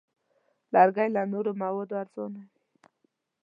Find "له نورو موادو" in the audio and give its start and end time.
1.15-1.99